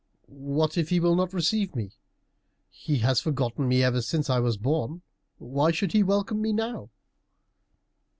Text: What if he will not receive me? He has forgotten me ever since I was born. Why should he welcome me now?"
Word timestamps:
What 0.25 0.79
if 0.79 0.89
he 0.89 0.99
will 0.99 1.15
not 1.15 1.31
receive 1.31 1.75
me? 1.75 1.91
He 2.71 2.97
has 3.05 3.21
forgotten 3.21 3.67
me 3.67 3.83
ever 3.83 4.01
since 4.01 4.31
I 4.31 4.39
was 4.39 4.57
born. 4.57 5.03
Why 5.37 5.69
should 5.69 5.91
he 5.91 6.01
welcome 6.01 6.41
me 6.41 6.53
now?" 6.53 6.89